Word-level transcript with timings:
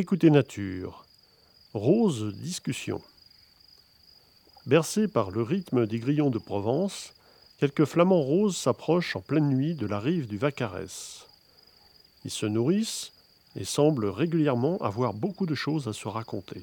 Écoutez 0.00 0.30
Nature. 0.30 1.04
Rose 1.74 2.32
discussion. 2.32 3.02
Bercés 4.64 5.08
par 5.08 5.32
le 5.32 5.42
rythme 5.42 5.86
des 5.86 5.98
grillons 5.98 6.30
de 6.30 6.38
Provence, 6.38 7.14
quelques 7.58 7.84
flamants 7.84 8.22
roses 8.22 8.56
s'approchent 8.56 9.16
en 9.16 9.20
pleine 9.20 9.48
nuit 9.48 9.74
de 9.74 9.88
la 9.88 9.98
rive 9.98 10.28
du 10.28 10.38
Vacarès. 10.38 11.26
Ils 12.24 12.30
se 12.30 12.46
nourrissent 12.46 13.10
et 13.56 13.64
semblent 13.64 14.06
régulièrement 14.06 14.78
avoir 14.82 15.14
beaucoup 15.14 15.46
de 15.46 15.56
choses 15.56 15.88
à 15.88 15.92
se 15.92 16.06
raconter. 16.06 16.62